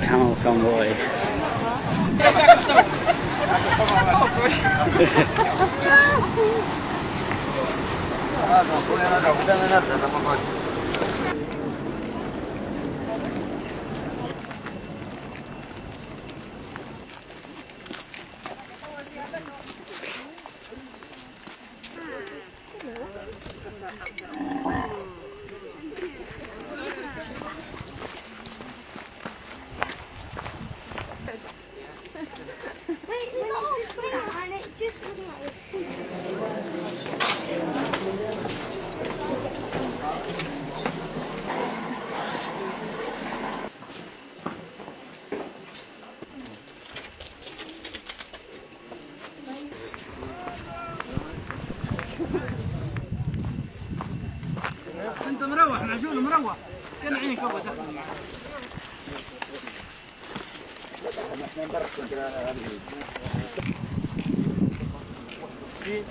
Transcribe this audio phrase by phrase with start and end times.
[0.00, 0.88] Camel convoy.
[8.44, 10.71] Ah, no, pone la capitana en la otra, no me
[55.42, 56.56] انت مروح معجون مروح.
[57.02, 57.72] كان عينك أبدا.
[65.84, 66.02] في